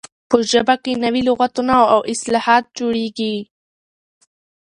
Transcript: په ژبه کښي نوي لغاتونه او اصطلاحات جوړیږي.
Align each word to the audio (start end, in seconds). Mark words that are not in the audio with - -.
په 0.29 0.37
ژبه 0.51 0.75
کښي 0.83 0.93
نوي 1.03 1.21
لغاتونه 1.27 1.73
او 1.93 1.99
اصطلاحات 2.11 2.63
جوړیږي. 2.77 3.35